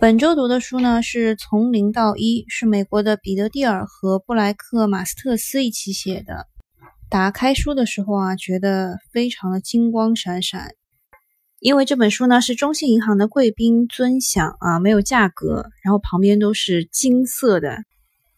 [0.00, 6.46] 本周读的书呢是《从零到一》，是美国的彼得·蒂尔和布莱克·马斯特斯一起写的。
[7.10, 10.70] 打开书的时候啊，觉得非常的金光闪闪，
[11.58, 17.76] 因为这本书呢是中信银行的贵宾尊享啊，没有价格，然后旁边都是金色的。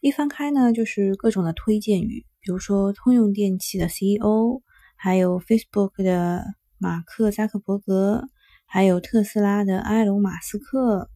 [0.01, 4.63] 一翻开呢，就是各种的推荐语，比如说通用电气的 CEO，
[4.97, 6.43] 还有 Facebook 的
[6.79, 8.25] 马克·扎克伯格，
[8.67, 11.09] 还有特斯拉的埃隆·马斯克。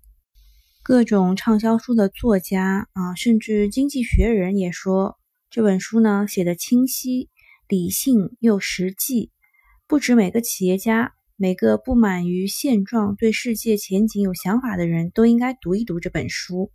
[0.88, 5.18] 各种畅销书的作家啊，甚至《经济学人》也说
[5.50, 7.28] 这本书呢写的清晰、
[7.66, 9.32] 理性又实际。
[9.88, 16.70] 不止每个企业家，每个不满于现状、对世界前景有想法的人都应该读一读这本书。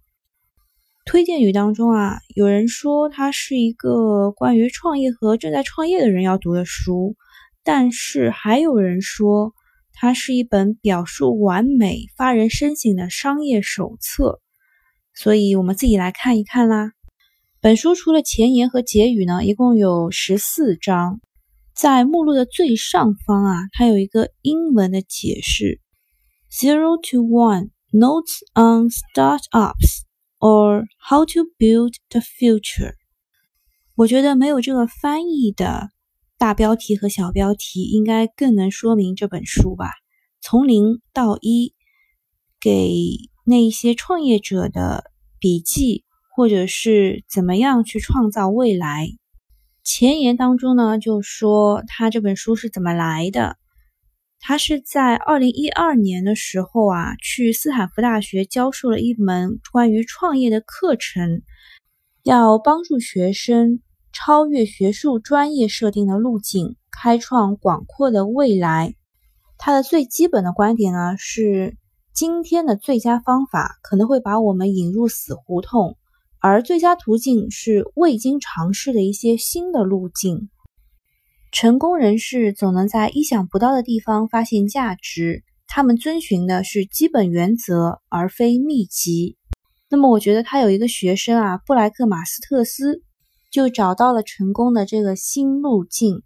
[1.06, 7.16] 推荐语当中啊，有人说它是一个关于创业和正在创业的人要读的书，
[7.64, 9.54] 但是还有人说。
[9.94, 14.40] 它是一本表述完美、发人深省的商业手册，
[15.14, 16.92] 所以我们自己来看一看啦。
[17.60, 21.22] 本书除了前言和结语呢，一共有十四章。
[21.74, 25.80] 在目录的最上方啊，它有一个英文的解释
[26.52, 30.02] ：Zero to One Notes on Startups
[30.40, 32.96] or How to Build the Future。
[33.96, 35.90] 我觉得没有这个翻译的。
[36.42, 39.92] 大标题和小标题应该更能说明这本书吧。
[40.42, 41.76] 从零到一，
[42.60, 42.96] 给
[43.46, 46.04] 那一些创业者的笔记，
[46.36, 49.10] 或者是怎么样去创造未来。
[49.84, 53.58] 前言当中呢，就说他这本书是怎么来的。
[54.40, 61.44] 他是在二零一二年的时候啊，去斯坦福大学教授了一门关于创业的课程，
[62.24, 63.80] 要帮助学生。
[64.14, 68.96] 超越学术专业设定的路径，开创广阔的未来。
[69.58, 71.78] 他的最基本的观点呢是：
[72.14, 75.98] 今天的最佳方法可能会把我们引入死胡同，
[76.40, 80.50] 而最佳途径是未经尝试的一些新的路径。
[81.52, 89.38] 成功人士总能在意想不到的地方发现价值，他们遵循的是基本原则，而非秘籍。
[89.90, 93.04] 那么，我觉得他有一个学生啊，布莱克马斯特斯。
[93.52, 96.24] 就找到了成功的这个新路径，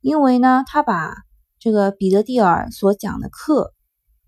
[0.00, 1.14] 因为呢，他把
[1.60, 3.72] 这个彼得蒂尔所讲的课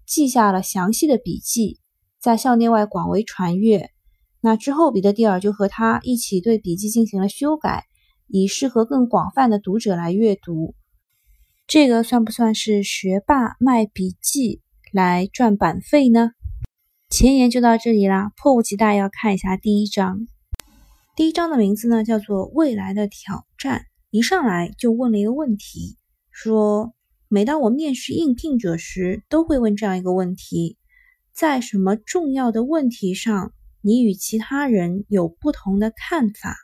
[0.06, 1.80] 记下了详细的笔记，
[2.20, 3.90] 在校内外广为传阅。
[4.40, 7.84] 那之后，彼得蒂尔就和他一起对笔记进行了修改，
[8.28, 10.76] 以适合更广泛的读者来阅读。
[11.66, 16.30] 这个算不算是学霸卖笔记来赚版费呢？
[17.10, 20.28] 前言就到这里啦，迫不及待要看一下第一章。
[21.16, 23.80] 第一章的名字呢，叫做《未来的挑战》。
[24.10, 25.96] 一上来就问了一个问题，
[26.30, 26.94] 说：
[27.28, 30.76] 每当我面试应聘者时，都会问这样一个问题：
[31.32, 36.54] 在什么重要的问题上，你与其他人有不同的看法？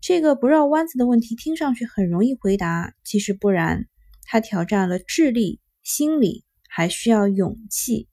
[0.00, 3.86] 这个不绕弯子的问题，听上去很容易回答，其实不然。
[4.24, 8.08] 它挑战了智力、心理，还需要勇气。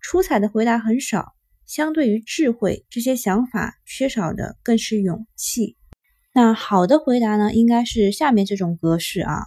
[0.00, 1.34] 出彩的回答很少。
[1.72, 5.78] 相对于智慧，这些想法缺少的更是勇气。
[6.34, 7.54] 那好的回答呢？
[7.54, 9.40] 应该是下面这种格式啊。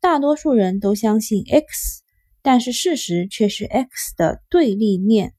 [0.00, 2.02] 大多数人都相信 X，
[2.40, 5.34] 但是事实却是 X 的对立面。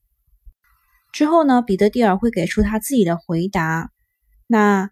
[1.12, 3.90] 之后呢，彼得蒂尔会给出他自己的回答。
[4.46, 4.90] 那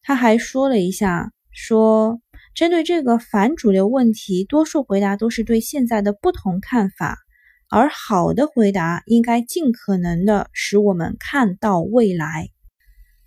[0.00, 2.20] 他还说了一下，说
[2.54, 7.18] 针对这个反主流问题，多数回答都是对现在的不同看法。
[7.70, 12.50] 而好的回答应该尽可能的使我们看到未来。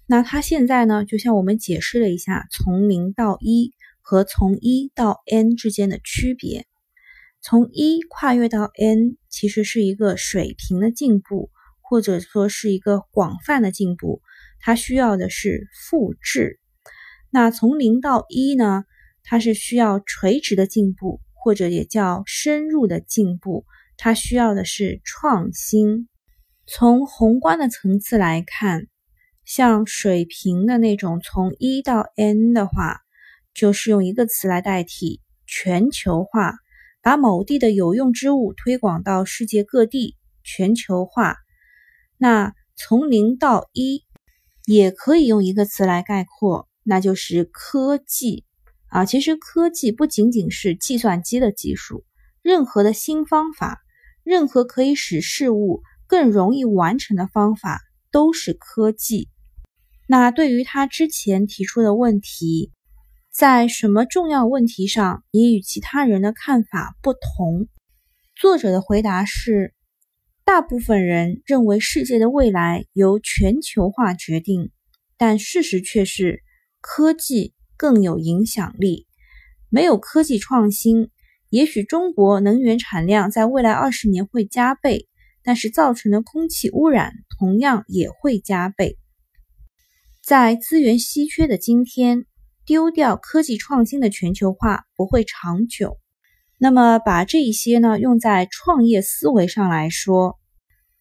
[0.05, 6.65] 那他现在呢，就向我们解释了一下从零到一和从一到 n 之间的区别。
[7.41, 11.49] 从一跨越到 n 其实是一个水平的进步，
[11.81, 14.21] 或者说是一个广泛的进步。
[14.59, 16.59] 它需要的是复制。
[17.29, 18.85] 那从零到一呢，
[19.23, 23.65] 它是需要垂直的进步，或者也叫深入的进步。
[23.97, 26.07] 它需要的是创新。
[26.65, 28.87] 从宏观的层次来看，
[29.43, 32.99] 像水平的那种从一到 n 的话，
[33.53, 36.53] 就是用一个词来代替：全球化，
[37.01, 40.15] 把某地的有用之物推广到世界各地。
[40.49, 41.35] 全球化。
[42.17, 44.05] 那从零到一，
[44.65, 48.45] 也可以用一个词来概括，那就是科技
[48.87, 49.03] 啊。
[49.03, 52.05] 其实科技不仅仅是计算机的技术，
[52.41, 53.81] 任何的新方法。
[54.27, 57.79] 任何可以使事物更容易完成的方法
[58.11, 59.29] 都是科技。
[60.05, 62.73] 那对于他之前提出的问题，
[63.31, 67.69] 在什么重要问题上你与其他人的看法不同？
[68.35, 69.73] 作者的回答是：
[70.43, 74.71] 大部分人认为世界的未来由全球化决定，
[75.15, 76.43] 但事实却是
[76.81, 79.07] 科技更有影响力。
[79.69, 81.11] 没有科技创新，
[81.49, 85.07] 也许中国能源产量在未来二十年会加倍，
[85.43, 88.97] 但是造成的空气污染同样也会加倍。
[90.21, 92.25] 在资源稀缺的今天，
[92.65, 95.97] 丢掉科技创新的全球化不会长久。
[96.57, 100.37] 那么，把这一些呢用在创业思维上来说，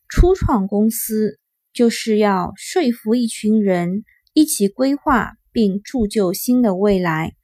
[0.09, 1.41] 初创公司
[1.73, 7.35] 就是要说服一群人一起规划并铸就新的未来。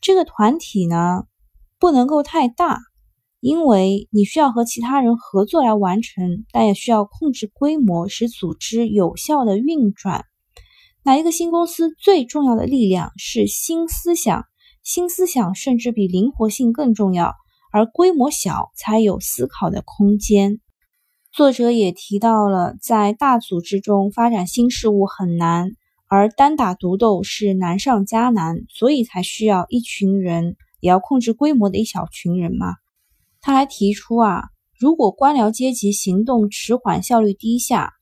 [0.00, 1.24] 这个团体呢，
[1.80, 2.78] 不能够太大，
[3.40, 10.26] 因为你需要和其他人合作来完成，但也需要控制规模，使组织有效的运转。
[11.02, 14.44] 哪一个新公司最重要的力量是新思想，
[14.82, 17.34] 新思想甚至比灵活性更重要，
[17.72, 20.60] 而规模小才有思考的空间。
[21.32, 25.70] 作者也提到了，在大组织中发展新事物很难。
[26.12, 32.74] 而单打独斗是难上加难，所以才需要一群人，也要控制规模的一小群人嘛。
[33.40, 34.44] 他还提出啊，
[34.78, 37.92] 如果官僚阶级行动迟缓、效率低下，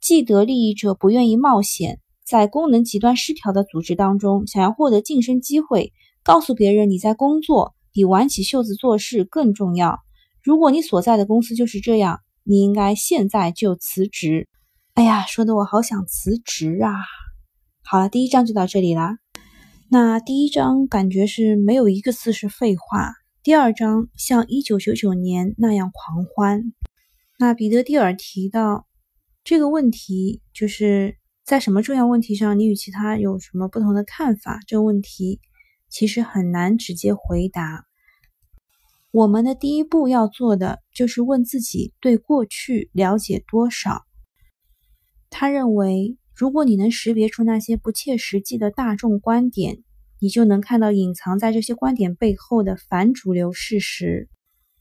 [0.00, 5.92] 既得利益者不愿意冒险，在功能极端失调的组织当中，想要获得晋升机会，
[6.22, 9.98] 告诉别人你在工作比挽起袖子做事更重要。
[10.42, 14.48] 如果你所在的公司就是这样，你应该现在就辞职。
[14.94, 16.92] 哎呀，说的我好想辞职啊！
[17.82, 19.18] 好了，第一章就到这里啦。
[19.90, 23.14] 那第一章感觉是没有一个字是废话。
[23.42, 26.74] 第二章像一九九九年那样狂欢。
[27.38, 28.86] 那彼得蒂尔提到
[29.44, 34.60] 这个问题，就是在什么重要问题上，你与其他有什么不同的看法？
[34.66, 35.40] 这个问题
[35.88, 37.86] 其实很难直接回答。
[39.10, 44.02] 我们的第一步要做的就是问自己对过去了解多少。
[45.30, 46.18] 他认为。
[46.38, 49.82] 如果你能识别出那些不切实际的大众观点，
[50.20, 54.28] 你就能看到隐藏在这些观点背后的反主流事实。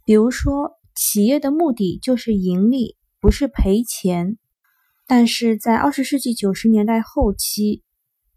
[0.05, 4.37] 比如说，企业的目的就是盈利，不是赔钱。
[5.07, 7.81] 但是在二十世纪九十年代后期，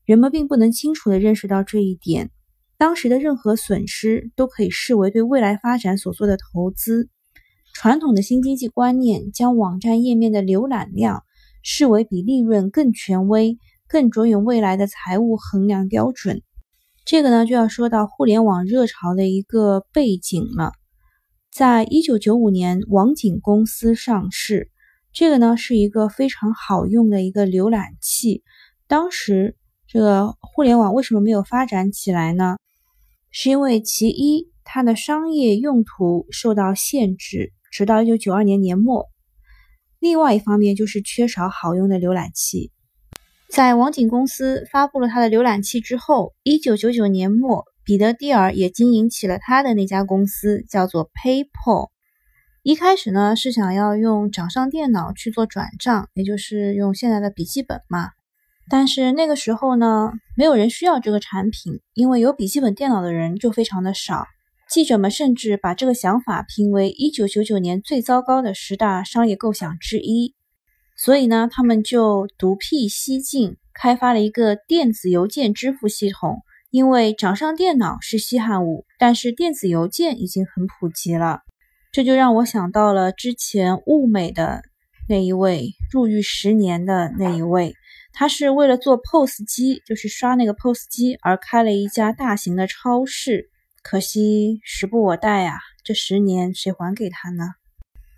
[0.06, 2.30] 人们并不能清楚地认识到这一点。
[2.78, 7.10] 当时的任何损失都可以视为对未来发展所做的投资。
[7.74, 11.22] 传统的新经济观念将网站页面的浏览量。
[11.62, 13.58] 视为比利润更权威、
[13.88, 16.42] 更着眼未来的财务衡量标准。
[17.04, 20.72] 这个呢，就要说到互联网热潮的一个背景了。
[21.50, 24.70] 在一九九五年，网景公司上市。
[25.12, 28.44] 这个呢，是一个非常好用的一个浏览器。
[28.86, 29.56] 当时，
[29.88, 32.56] 这个互联网为什么没有发展起来呢？
[33.32, 39.08] 是因为其一，它的商业用途受到限制，直到一九九二年年末。
[40.00, 42.72] 另外一方面就是缺少好用的浏览器。
[43.50, 51.90] 在网景公司发布了他的浏览器之后，一九九九年末，彼得蒂尔也经营起了他的那家公司，叫做 PayPal。
[52.62, 58.08] 一开始呢是想要用掌上电脑去做转账，也就是用现在的笔记本嘛。
[58.68, 64.26] 但是那个时候呢，没有人需要这个产品，因为有笔记本电脑的人就非常的少。
[64.70, 70.36] 记者们甚至把这个想法评为1999年最糟糕的十大商业构想之一。
[70.96, 76.42] 所以呢，他们就独辟蹊径，开发了一个电子邮件支付系统。
[76.70, 81.40] 因为掌上电脑是稀罕物，但是电子邮件已经很普及了。
[81.90, 84.62] 这就让我想到了之前物美的
[85.08, 87.74] 那一位入狱十年的那一位，
[88.12, 93.50] 他是为了做 POS 机，就是刷那个 POS 机而开了一家大型的超市。
[93.82, 95.58] 可惜时不我待啊！
[95.84, 97.44] 这十年谁还给他呢？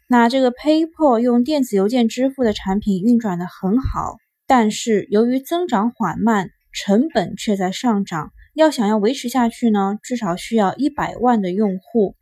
[0.09, 4.16] 那这个 PayPal 用电子邮件支付的产品运转的很好，
[4.47, 8.33] 但是由于增长缓慢，成本却在上涨。
[8.54, 12.16] 要想要维持下去呢，至少需要一百万的用户。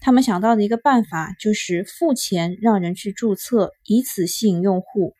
[0.00, 5.14] 他们想到的一个办法就是付钱让人去注册，以此吸引用户。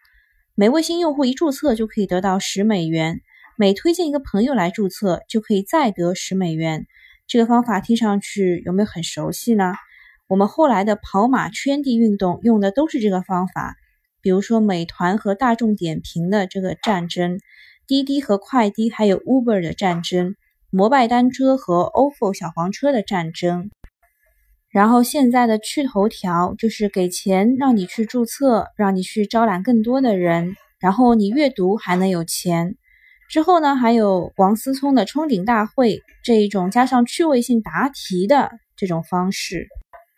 [0.55, 3.21] 每位新用户一注册就可以得到十美元，
[3.57, 6.87] 每推荐一个朋友来注册就可以再得十美元。
[7.29, 9.75] 这个方法听上去有没有很熟悉呢？
[10.29, 13.77] 我们后来的跑马圈地运动用的都是这个方法，
[14.23, 17.39] 比如说美团和大众点评的这个战争，
[17.87, 20.37] 滴滴和快滴还有 Uber 的战争，
[20.71, 23.71] 摩拜单车和 ofo 小黄车的战争。
[24.71, 32.77] 然后现在的趣头条就是给钱让你去注册，让你去招揽更多的人，然后你阅读还能有钱。
[33.29, 39.69] 之后呢，还有王思聪的冲顶大会这一种加上趣味性答题的这种方式。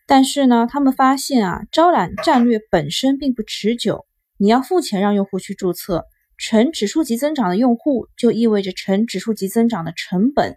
[0.06, 4.06] 但是呢，他们发现啊，招揽战略本身并不持久，
[4.38, 6.04] 你要付钱让用户去注册，
[6.38, 10.56] 呈指数级增长的用户就意味着呈指数级增长的成本。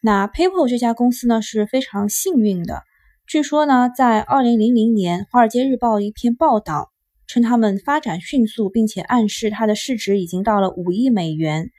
[0.00, 2.82] 那 PayPal 这家公司呢是非常幸运的，
[3.26, 6.90] 据说呢，在二零零零年，《华尔街日报》一篇报道
[7.28, 11.70] 称他们发展迅速，并且暗示它的市值已经到了五亿美元。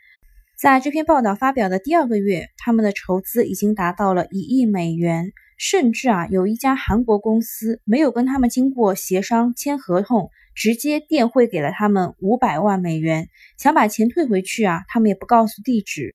[0.58, 16.14] 在这篇报道发表的第二个月，他们的筹资已经达到了一亿美元，甚至啊，有一家韩国公司没有跟他们经过协商签合同，直接电汇给了他们五百万美元，想把钱退回去啊，他们也不告诉地址。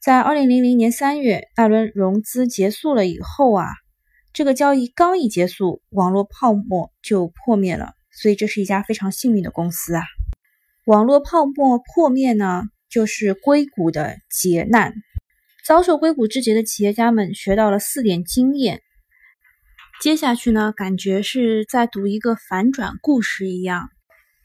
[0.00, 3.66] 在二零零零年三月，那轮融资结束了以后啊，
[4.32, 10.02] 这个交易刚一结束，网络泡沫就破灭了，所以这是一家非常幸运的公司啊。
[10.84, 12.64] 网络泡沫破灭呢？
[12.90, 14.92] 就是硅谷的劫难，
[15.64, 18.82] 遭受硅谷之劫的企业家们学到了四点经验。
[20.02, 23.88] 接下去呢，感觉是在读一个反转故事一样。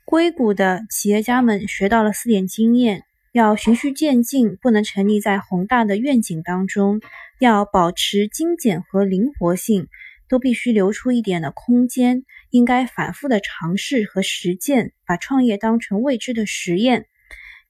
[0.05, 6.99] 硅谷的企业家们学到了四点经验：要循序渐进，不能沉溺在宏大的愿景当中；
[7.39, 9.87] 要保持精简和灵活性，
[10.29, 17.05] 都必须留出一点的空间；应该反复的尝试和实践，把创业当成未知的实验。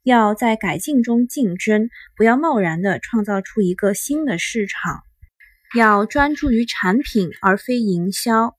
[0.03, 5.03] 要在改进中竞争，不要贸然的创造出一个新的市场。
[5.75, 8.55] 要专注于产品而非营销。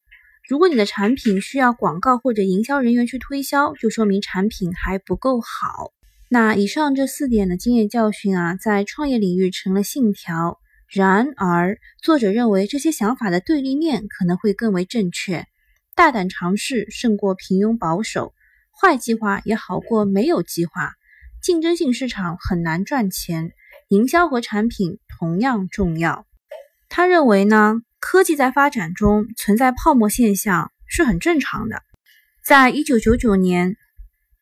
[0.46, 5.92] 如果你的产品需要广告或者营销人员去推销，就说明产品还不够好。
[6.28, 10.58] 那以上这四点的经验教训啊，在创业领域成了信条。
[10.90, 15.44] 然而，作者认为这些想法的对立面可能会更为正确。
[15.94, 18.32] 大胆尝试胜过平庸保守，
[18.72, 20.94] 坏计划也好过没有计划。
[21.42, 23.52] 竞争性市场很难赚钱，
[23.88, 26.26] 营销和产品同样重要。
[26.88, 31.82] 他认为呢，科技在发展中存在泡沫现象是很正常的。
[32.42, 33.76] 在一九九九年，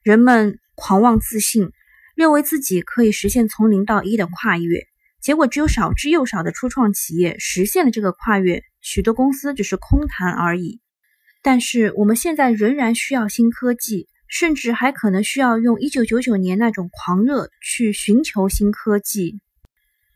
[0.04, 1.72] 人们狂妄自信，
[2.14, 4.86] 认为自己可以实现从零到一的跨越，
[5.20, 10.80] 结果只有少之又少的初创企业实现了这个跨越，许多公司只是空谈而已。
[11.42, 14.08] 但是我们现在仍然需要新科技。
[14.28, 19.38] 甚至还可能需要用一九九九年那种狂热去寻求新科技。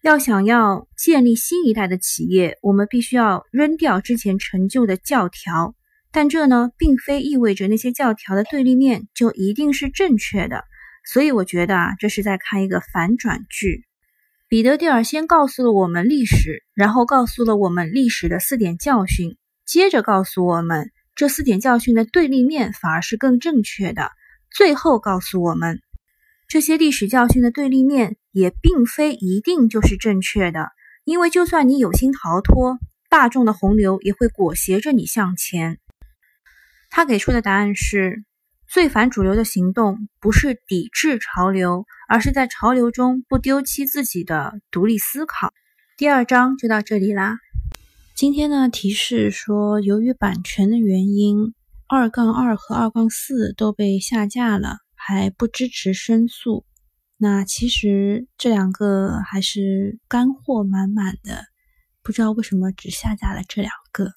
[0.02, 5.76] 要想要建立新一代的企业，我们必须要扔掉之前陈旧的教条。
[6.10, 10.64] 但这呢，并非意味着那些教条的对立面就一定是正确的。
[11.06, 13.84] 所以我觉得啊，这是在看一个反转剧。
[14.50, 20.90] 彼得蒂尔先告诉了我们历史，然后告诉了我们历史的四点教训，接着告诉我们。
[21.14, 24.10] 这四点教训的对立面反而是更正确的。
[24.50, 25.80] 最后告诉我们，
[26.48, 30.70] 这些历史教训的对立面也并非一定就是正确的，
[31.04, 35.78] 因为就算你有心逃脱，大众的洪流也会裹挟着你向前。
[36.90, 38.24] 他给出的答案是：
[38.70, 45.52] 最反主流的行动不是抵制潮流，而是在潮流中不丢弃自己的独立思考。
[45.96, 47.40] 第二章就到这里啦。
[48.14, 51.52] 今天呢，提示说，由于版权的原因，
[51.88, 56.64] 二杠二和二杠四都被下架了，还不支持申诉。
[57.18, 61.46] 那其实这两个还是干货满满的，
[62.04, 64.12] 不知道为什么只下架了这两个。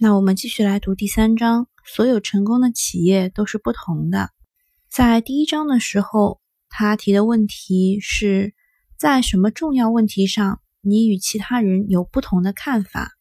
[0.00, 4.28] 那我们继续来读第三章，所有成功的企业都是不同的。
[4.90, 8.54] 在第一章的时候，他提的问题是
[8.98, 13.12] 在什么重要问题上，你与其他人有不同的看法？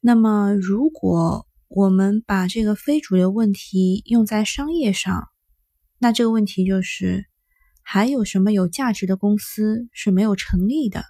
[0.00, 5.28] 那么，如果我们把这个非主流问题用在商业上，
[5.98, 7.26] 那这个问题就是：
[7.82, 11.04] 还有什么有价值的公司是没有成立的？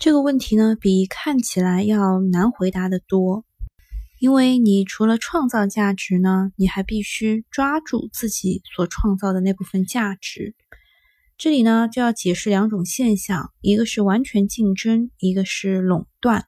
[0.00, 3.44] 这个问题呢，比看起来要难回答的多，
[4.22, 10.54] 因为你除了创造价值呢，你还必须抓住自己所创造的那部分价值。
[11.36, 16.46] 这里呢，就要解释两种现象：一个是完全竞争，一个是垄断。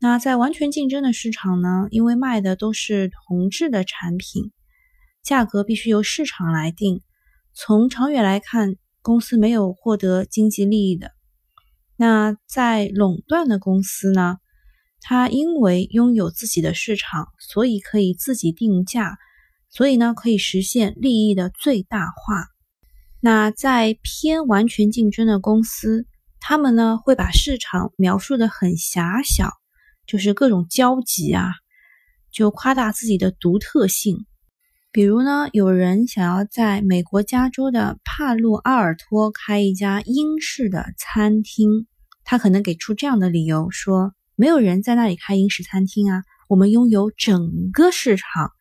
[0.00, 1.86] 那在完全竞争的市场呢？
[1.92, 4.50] 因为卖的都是同质的产品，
[5.22, 7.02] 价格必须由市场来定。
[7.54, 11.12] 从长远来看，公司没有获得经济利益的。
[11.96, 14.38] 那在垄断的公司呢？
[15.00, 19.16] 它因为拥有自己的市场，所以可以自己定价，
[19.68, 22.46] 所以呢可以实现利益的最大化。
[23.20, 26.06] 那在偏完全竞争的公司，
[26.40, 29.50] 他们呢会把市场描述的很狭小。
[30.06, 31.52] 就是各种交集啊，
[32.32, 34.26] 就夸大自己的独特性。
[34.90, 41.86] 比如呢，有人想要在美国加州的帕洛阿尔托开一家英式的餐厅，
[42.24, 48.52] 他可能给出这样的理由：说没有人在那里开英式餐厅啊，我们拥有整个市场。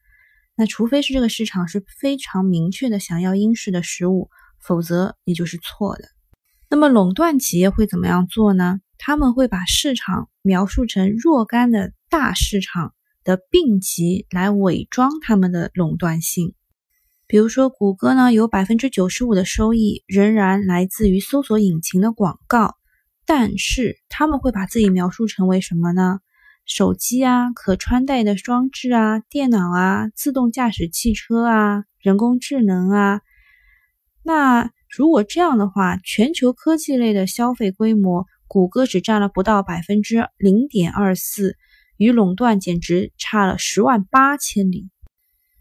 [0.58, 4.30] 那除非是这个市场是非常明确的想要英式的食物，
[4.62, 6.04] 否则你就是错的。
[6.70, 8.82] 那么垄断企业会怎么样做呢？
[8.98, 12.94] 他们会把市场描述成若干的大市场
[13.24, 16.56] 的并集来伪装他们的垄断性。
[17.26, 22.76] 比如说，谷歌呢有百分之九十五的收益仍然来自于搜索引擎的广告，
[23.30, 26.18] 但是他们会把自己描述成为什么呢？
[26.66, 33.22] 手机啊，可穿戴的装置啊，电脑啊，自动驾驶汽车啊，人工智能啊。
[34.24, 41.56] 那如果这样的话，全球科技类的消费规模，谷歌只占了不到百分之零点二四，
[41.98, 44.90] 与垄断简直差了十万八千里。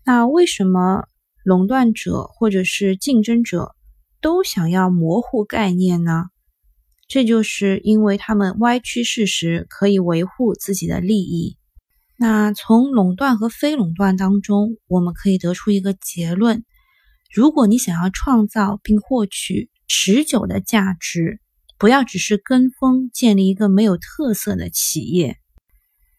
[0.06, 1.04] 那为什么
[1.44, 3.74] 垄断者或者是竞争者
[4.22, 6.30] 都想要模糊概念呢？
[7.08, 11.56] 这就是因为他们歪曲事实，可以维护自己的利益。
[12.18, 16.64] 那从垄断和非垄断当中，我们可以得出一个结论：
[17.32, 21.40] 如果你想要创造并获取持久的价值，
[21.78, 25.38] 不要只是跟风建立一个没有特色的企业。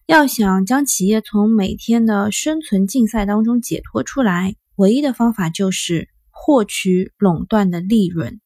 [0.07, 8.41] 要想将企业从每天的生存竞赛当中解脱出来，唯一的方法就是获取垄断的利润。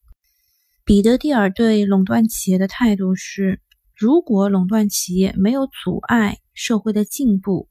[0.85, 3.61] 彼得蒂尔对垄断企业的态度是：
[3.95, 7.69] 如果垄断企业没有阻碍社会的进步，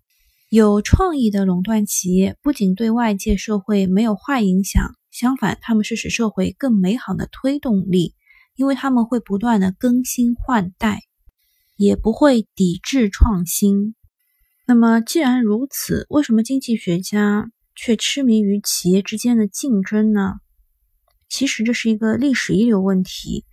[0.49, 8.15] 有创意的垄断企业不仅对外界社会没有坏影响，相反，他们是使社会更美好的推动力，
[8.57, 11.03] 因为他们会不断的更新换代，
[11.77, 13.95] 也不会抵制创新。
[14.67, 20.37] 那么，既然如此，为什么经济学家却痴迷于企业之间的竞争呢？
[21.33, 23.47] 其实这是一个历史遗留问题。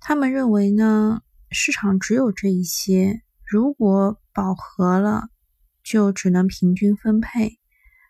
[0.00, 5.28] 他们认为呢，市场只有这一些，如果饱和了，
[5.84, 7.60] 就只能平均分配，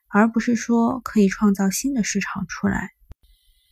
[0.08, 2.92] 而不是说可以创造新的市场出来。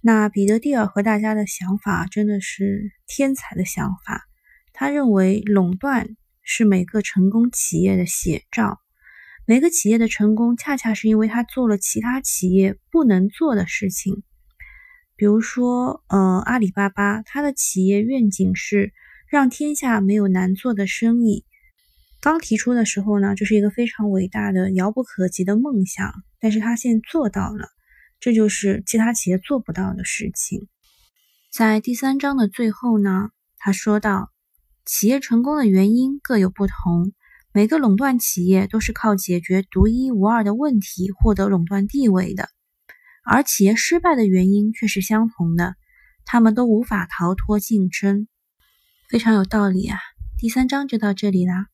[0.03, 4.29] 那彼得蒂尔和大家的想法真的是天才的想法。
[4.75, 8.83] 他认为垄断是每个成功企业的写照，
[9.47, 14.23] 每个企业的成功恰恰是因为他做了其他企业不能做的事情。
[15.17, 18.93] 比如说，呃，阿里巴巴，它的企业愿景是
[19.31, 21.45] 让天下没有难做的生意。
[22.21, 27.69] 刚提出的时候呢，这是一个非常伟大的、遥不可及的梦想，但是他现在做到了，
[28.21, 30.69] 这就是其他企业做不到的事情。
[31.51, 34.31] 在第三章的最后呢，他说到，
[34.85, 37.13] 企业成功的原因各有不同，
[37.53, 42.51] 每个垄断企业都是靠解决独一无二的问题获得垄断地位的。
[43.29, 45.75] 而企业失败的原因却是相同的，
[46.25, 48.29] 他们都无法逃脱竞争，
[49.09, 49.99] 非常有道理啊。
[50.39, 51.67] 第三章就到这里啦。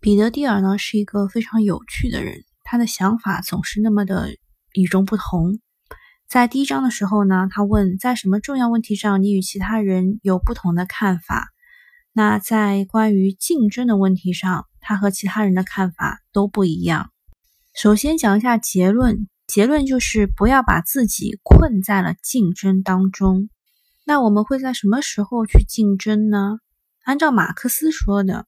[0.00, 4.30] 彼得蒂尔呢是一个非常有趣的人，他的想法总是那么的
[4.72, 5.60] 与众不同。
[6.26, 11.48] 在第一章的时候呢，他问在什么重要问题上你与其他人有不同的看法？
[12.14, 17.10] 那在关于竞争的问题上，他和其他人的看法都不一样。
[17.74, 19.28] 首先讲一下结论。
[19.48, 23.48] 结论就是不要把自己困在了竞争当中。
[24.04, 26.58] 那我们会在什么时候去竞争呢？
[27.02, 28.46] 按照马克思说的，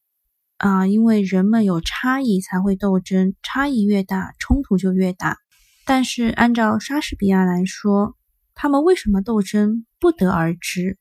[0.59, 5.39] 啊，因为人们有差异才会斗争，差异越大，冲突就越大。
[5.87, 8.15] 但是按照莎士比亚来说，
[8.55, 10.99] 他们为什么斗争不得而知。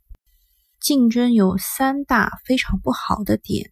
[0.80, 3.70] 竞争有三大非常不好的点：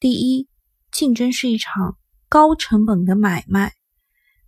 [0.00, 0.48] 第一，
[0.90, 1.96] 竞争是一场
[2.28, 3.72] 高成本的买卖。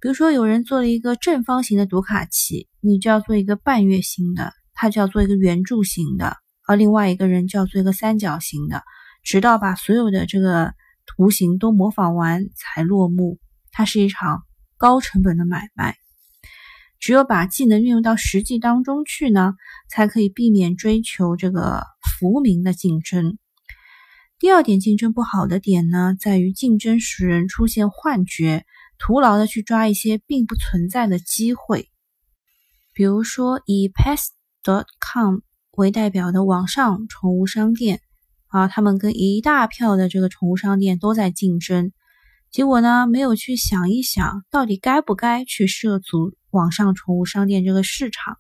[0.01, 8.83] 比如说，有人做了一个正方形的读卡器，你就要做一个半月形的，他就要做一个圆柱形的，而另外一个人就要做一个三角形的，
[9.23, 10.75] 直到把所有的这个
[11.07, 13.39] 图形都模仿完才落幕。
[13.73, 14.43] 它是一场
[14.77, 15.97] 高成本的买卖，
[17.01, 19.55] 只有把技能运用到实际当中去呢，
[19.89, 23.39] 才可以避免追求这个浮名的竞争。
[24.39, 28.67] 第二点，竞争不好的点呢，在于竞争使人出现幻觉。
[28.99, 31.91] 徒劳的去抓一些并不存在的机会，
[32.93, 35.39] 比如说以 Pets.com
[35.73, 38.01] 为代表的网上宠物商店
[38.47, 41.93] 啊，他们跟一大票的这个宠物商店都在竞争，
[42.51, 48.39] 结果呢，没有去想一想到底该不该去涉足网上宠物商店这个市场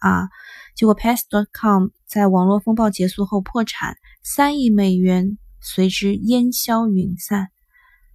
[0.00, 0.28] 啊，
[0.76, 7.48] 结果 Pets.com 在网络风暴结束后破产，三亿美元随之烟消云散，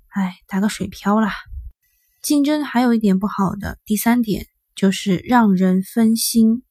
[0.09, 1.33] 哎，打个水漂啦。
[2.21, 6.63] 竞争还有一点不好的，第三点就是让人分心，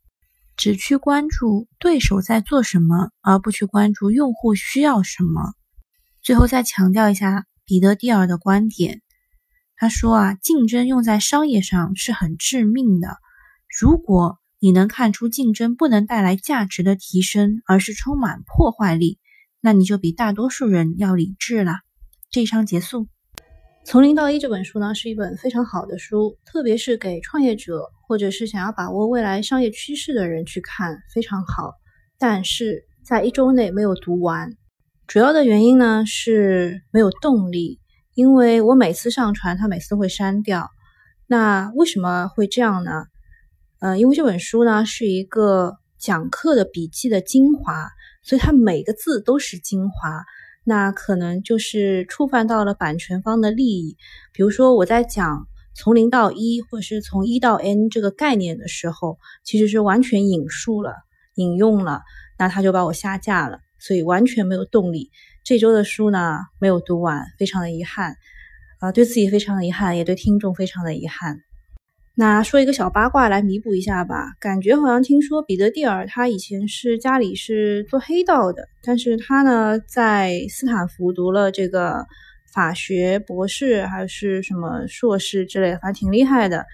[0.56, 5.54] 只去关注对手在做什么，而不去关注用户需要什么。
[6.22, 9.00] 最后再强调一下彼得蒂尔的观点，
[9.74, 13.16] 他说啊，竞争用在商业上是很致命的。
[13.80, 19.18] 如果你能看出竞争不能带来价值的提升，而是充满破坏力，
[19.62, 21.76] 那你就比大多数人要理智了。
[22.30, 23.08] 这一章结束。
[23.90, 31.72] 从零到一这本书呢，是一本非常好的书，特别是给创业者或者是想要把握未来商业趋势的人去看，非常好。
[32.18, 34.52] 但是在一周内没有读完，
[35.06, 37.80] 主要的原因呢是没有动力，
[38.12, 40.68] 因为我每次上传，它每次都会删掉。
[41.26, 43.06] 那为什么会这样呢？
[43.80, 47.88] 呃，因为这本书呢是一个讲课的笔记的精华，
[48.22, 50.22] 所以它每个字都是精华。
[50.64, 53.96] 那可能就是触犯到了版权方的利益，
[54.32, 60.94] 比如说我在讲从零到一，或者是从一到 n 这个概念的时候，其实是完全引述了、
[61.36, 62.02] 引用了，
[62.38, 65.10] 那他就把我下架了，所以完全没有动力。
[65.44, 68.16] 这周的书呢没有读完，非常的遗憾，
[68.80, 71.38] 啊，对自己非常的遗憾，也对听众非常的遗憾。
[72.20, 82.04] 那说一个小八卦来弥补一下吧，感觉好像听说彼得蒂尔他以前是家里是做黑道的，但是他呢在斯坦福读了这个
[82.52, 86.66] 法学博士还是什么硕士之类的，反正挺厉害的。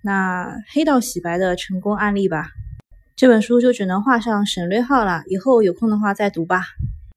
[0.00, 2.48] 那黑道洗白的成功案例吧，
[3.16, 6.62] 这本书就只能画上省略号了，以后有空的话再读吧。